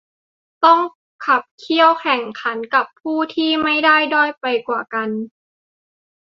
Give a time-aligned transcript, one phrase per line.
[0.65, 0.79] ต้อง
[1.25, 5.09] ขับเคี่ยวแข่งขันกับผู้ที่ไม่ได้ด้อยไปกว่ากัน